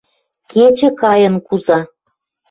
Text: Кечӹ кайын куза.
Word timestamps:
Кечӹ 0.51 0.89
кайын 1.01 1.35
куза. 1.47 1.79